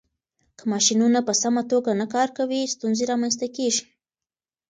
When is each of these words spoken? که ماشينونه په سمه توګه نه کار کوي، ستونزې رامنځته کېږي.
که 0.57 0.63
ماشينونه 0.71 1.19
په 1.27 1.33
سمه 1.41 1.61
توګه 1.71 1.91
نه 2.01 2.05
کار 2.13 2.29
کوي، 2.37 2.61
ستونزې 2.75 3.03
رامنځته 3.11 3.47
کېږي. 3.55 3.85